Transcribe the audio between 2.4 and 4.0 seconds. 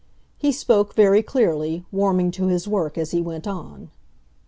his work as he went on.